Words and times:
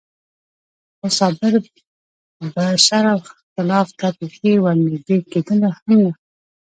خو 0.97 1.07
صابر 1.17 1.53
به 2.53 2.65
شر 2.85 3.05
او 3.13 3.19
اختلاف 3.29 3.87
ته 3.99 4.07
بېخي 4.17 4.53
ور 4.59 4.75
نږدې 4.85 5.17
کېدلو 5.31 5.69
هم 5.77 5.89
نه. 6.03 6.11